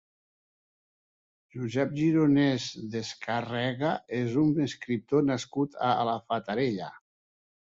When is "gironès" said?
1.99-2.65